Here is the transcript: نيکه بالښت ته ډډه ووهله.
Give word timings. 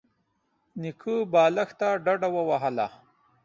نيکه 0.81 1.15
بالښت 1.31 1.75
ته 1.79 1.87
ډډه 2.03 2.29
ووهله. 2.33 2.87